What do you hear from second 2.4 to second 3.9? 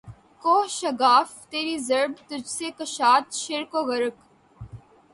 سے کشاد شرق و